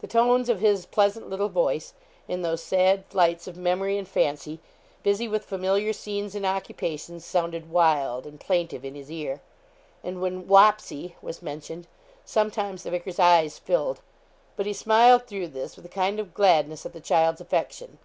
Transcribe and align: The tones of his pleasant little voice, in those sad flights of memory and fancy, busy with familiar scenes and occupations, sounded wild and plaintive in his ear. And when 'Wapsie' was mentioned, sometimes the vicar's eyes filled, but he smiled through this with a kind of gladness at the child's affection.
The 0.00 0.06
tones 0.06 0.48
of 0.48 0.60
his 0.60 0.86
pleasant 0.86 1.28
little 1.28 1.50
voice, 1.50 1.92
in 2.26 2.40
those 2.40 2.62
sad 2.62 3.04
flights 3.04 3.46
of 3.46 3.58
memory 3.58 3.98
and 3.98 4.08
fancy, 4.08 4.60
busy 5.02 5.28
with 5.28 5.44
familiar 5.44 5.92
scenes 5.92 6.34
and 6.34 6.46
occupations, 6.46 7.22
sounded 7.22 7.68
wild 7.70 8.24
and 8.24 8.40
plaintive 8.40 8.82
in 8.82 8.94
his 8.94 9.10
ear. 9.10 9.42
And 10.02 10.22
when 10.22 10.48
'Wapsie' 10.48 11.16
was 11.20 11.42
mentioned, 11.42 11.86
sometimes 12.24 12.82
the 12.82 12.90
vicar's 12.90 13.18
eyes 13.18 13.58
filled, 13.58 14.00
but 14.56 14.64
he 14.64 14.72
smiled 14.72 15.26
through 15.26 15.48
this 15.48 15.76
with 15.76 15.84
a 15.84 15.88
kind 15.90 16.18
of 16.18 16.32
gladness 16.32 16.86
at 16.86 16.94
the 16.94 16.98
child's 17.02 17.42
affection. 17.42 17.98